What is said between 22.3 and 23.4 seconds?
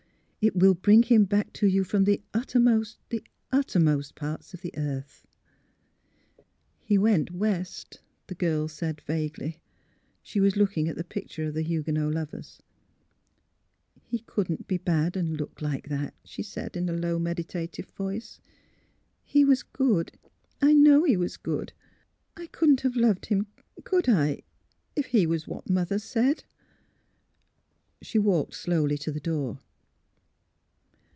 I couldn 't have loved